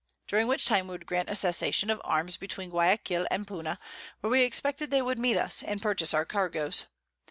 During 0.25 0.47
which 0.47 0.65
time 0.65 0.87
we 0.87 0.93
would 0.93 1.05
grant 1.05 1.29
a 1.29 1.35
Cessation 1.35 1.91
of 1.91 2.01
Arms 2.03 2.35
between 2.35 2.71
Guiaquil 2.71 3.27
and 3.29 3.45
Puna, 3.45 3.77
where 4.21 4.31
we 4.31 4.41
expected 4.41 4.89
they 4.89 5.03
would 5.03 5.19
meet 5.19 5.37
us, 5.37 5.61
and 5.61 5.79
purchase 5.79 6.11
our 6.11 6.25
Cargoes. 6.25 6.87